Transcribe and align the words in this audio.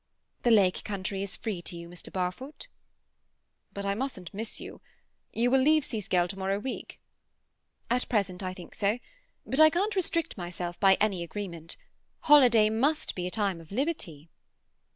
"The 0.41 0.49
lake 0.49 0.83
country 0.83 1.21
is 1.21 1.35
free 1.35 1.61
to 1.61 1.77
you, 1.77 1.87
Mr. 1.87 2.11
Barfoot." 2.11 2.67
"But 3.71 3.85
I 3.85 3.93
mustn't 3.93 4.33
miss 4.33 4.59
you. 4.59 4.81
You 5.31 5.51
will 5.51 5.59
leave 5.61 5.85
Seascale 5.85 6.27
to 6.29 6.39
morrow 6.39 6.57
week?" 6.57 6.99
"At 7.87 8.09
present 8.09 8.41
I 8.41 8.55
think 8.55 8.73
so. 8.73 8.97
But 9.45 9.59
I 9.59 9.69
can't 9.69 9.95
restrict 9.95 10.39
myself 10.39 10.79
by 10.79 10.97
any 10.99 11.21
agreement. 11.21 11.77
Holiday 12.21 12.67
must 12.71 13.13
be 13.13 13.27
a 13.27 13.29
time 13.29 13.61
of 13.61 13.71
liberty." 13.71 14.31